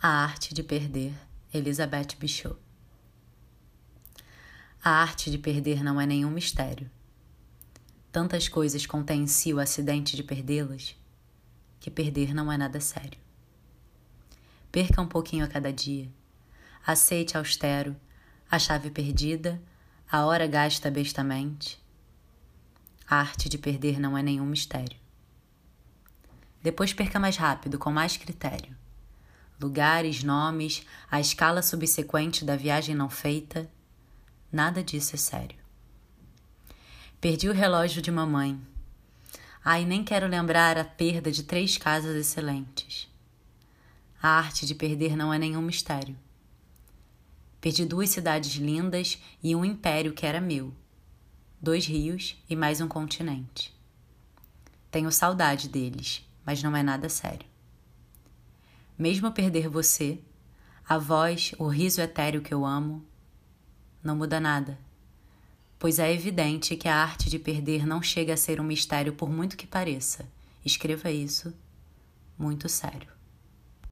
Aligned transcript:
A 0.00 0.10
Arte 0.22 0.54
de 0.54 0.62
Perder, 0.62 1.12
Elizabeth 1.52 2.14
Bichot. 2.20 2.56
A 4.80 4.90
arte 4.90 5.28
de 5.28 5.36
perder 5.38 5.82
não 5.82 6.00
é 6.00 6.06
nenhum 6.06 6.30
mistério. 6.30 6.88
Tantas 8.12 8.48
coisas 8.48 8.86
contém 8.86 9.22
em 9.22 9.26
si 9.26 9.52
o 9.52 9.58
acidente 9.58 10.14
de 10.14 10.22
perdê-las, 10.22 10.94
que 11.80 11.90
perder 11.90 12.32
não 12.32 12.50
é 12.52 12.56
nada 12.56 12.80
sério. 12.80 13.18
Perca 14.70 15.02
um 15.02 15.08
pouquinho 15.08 15.44
a 15.44 15.48
cada 15.48 15.72
dia. 15.72 16.08
Aceite 16.86 17.36
austero 17.36 17.96
a 18.48 18.56
chave 18.56 18.92
perdida, 18.92 19.60
a 20.08 20.24
hora 20.24 20.46
gasta 20.46 20.92
bestamente. 20.92 21.76
A 23.10 23.16
arte 23.16 23.48
de 23.48 23.58
perder 23.58 23.98
não 23.98 24.16
é 24.16 24.22
nenhum 24.22 24.46
mistério. 24.46 24.96
Depois 26.62 26.92
perca 26.92 27.18
mais 27.18 27.36
rápido, 27.36 27.80
com 27.80 27.90
mais 27.90 28.16
critério 28.16 28.78
lugares, 29.60 30.22
nomes, 30.22 30.86
a 31.10 31.20
escala 31.20 31.62
subsequente 31.62 32.44
da 32.44 32.56
viagem 32.56 32.94
não 32.94 33.10
feita, 33.10 33.68
nada 34.52 34.82
disso 34.82 35.14
é 35.14 35.18
sério. 35.18 35.58
Perdi 37.20 37.48
o 37.48 37.52
relógio 37.52 38.00
de 38.00 38.10
mamãe. 38.10 38.60
Ai, 39.64 39.84
nem 39.84 40.04
quero 40.04 40.28
lembrar 40.28 40.78
a 40.78 40.84
perda 40.84 41.32
de 41.32 41.42
três 41.42 41.76
casas 41.76 42.14
excelentes. 42.14 43.08
A 44.22 44.28
arte 44.28 44.64
de 44.64 44.74
perder 44.74 45.16
não 45.16 45.34
é 45.34 45.38
nenhum 45.38 45.62
mistério. 45.62 46.16
Perdi 47.60 47.84
duas 47.84 48.10
cidades 48.10 48.54
lindas 48.54 49.18
e 49.42 49.56
um 49.56 49.64
império 49.64 50.12
que 50.12 50.24
era 50.24 50.40
meu, 50.40 50.72
dois 51.60 51.86
rios 51.86 52.36
e 52.48 52.54
mais 52.54 52.80
um 52.80 52.86
continente. 52.86 53.76
Tenho 54.92 55.10
saudade 55.10 55.68
deles, 55.68 56.24
mas 56.46 56.62
não 56.62 56.74
é 56.76 56.82
nada 56.84 57.08
sério 57.08 57.46
mesmo 58.98 59.30
perder 59.30 59.68
você, 59.68 60.18
a 60.88 60.98
voz, 60.98 61.52
o 61.58 61.68
riso 61.68 62.00
etéreo 62.00 62.42
que 62.42 62.52
eu 62.52 62.66
amo, 62.66 63.04
não 64.02 64.16
muda 64.16 64.40
nada, 64.40 64.78
pois 65.78 65.98
é 65.98 66.12
evidente 66.12 66.76
que 66.76 66.88
a 66.88 66.96
arte 66.96 67.30
de 67.30 67.38
perder 67.38 67.86
não 67.86 68.02
chega 68.02 68.34
a 68.34 68.36
ser 68.36 68.60
um 68.60 68.64
mistério 68.64 69.12
por 69.12 69.30
muito 69.30 69.56
que 69.56 69.66
pareça. 69.66 70.28
Escreva 70.64 71.10
isso 71.10 71.54
muito 72.36 72.68
sério. 72.68 73.17